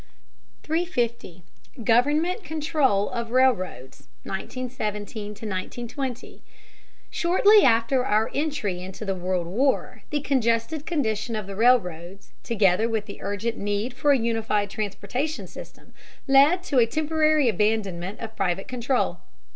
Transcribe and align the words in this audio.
350. 0.63 1.43
GOVERNMENT 1.83 2.43
CONTROL 2.43 3.11
OF 3.11 3.29
RAILROADS, 3.29 4.07
1917 4.23 5.27
1920. 5.33 6.41
Shortly 7.11 7.61
after 7.61 8.03
our 8.03 8.31
entry 8.33 8.81
into 8.81 9.05
the 9.05 9.13
World 9.13 9.45
War, 9.45 10.01
the 10.09 10.21
congested 10.21 10.87
condition 10.87 11.35
of 11.35 11.45
the 11.45 11.55
railroads, 11.55 12.31
together 12.41 12.89
with 12.89 13.05
the 13.05 13.21
urgent 13.21 13.59
need 13.59 13.93
for 13.93 14.11
a 14.11 14.17
unified 14.17 14.71
transportation 14.71 15.45
system, 15.45 15.93
led 16.27 16.63
to 16.63 16.79
a 16.79 16.87
temporary 16.87 17.47
abandonment 17.47 18.19
of 18.21 18.35
private 18.35 18.67
control. 18.67 19.19